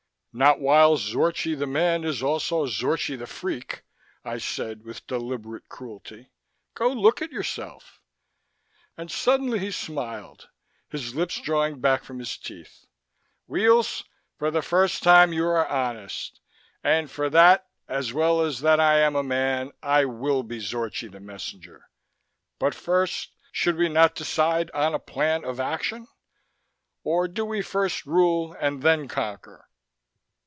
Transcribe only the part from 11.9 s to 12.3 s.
from